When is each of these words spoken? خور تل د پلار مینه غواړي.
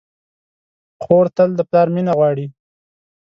خور 1.03 1.25
تل 1.35 1.49
د 1.55 1.59
پلار 1.69 1.87
مینه 1.95 2.13
غواړي. 2.17 2.45